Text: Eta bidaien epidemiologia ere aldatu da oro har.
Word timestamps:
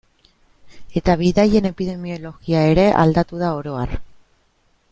Eta 1.01 1.15
bidaien 1.19 1.69
epidemiologia 1.71 2.65
ere 2.73 2.89
aldatu 3.05 3.45
da 3.47 3.55
oro 3.63 3.79
har. 3.83 3.99